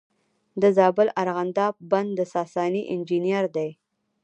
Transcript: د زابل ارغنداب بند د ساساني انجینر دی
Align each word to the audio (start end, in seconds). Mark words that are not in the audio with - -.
د 0.61 0.63
زابل 0.77 1.07
ارغنداب 1.21 1.73
بند 1.91 2.09
د 2.17 2.19
ساساني 2.33 2.81
انجینر 2.93 3.45
دی 3.55 3.69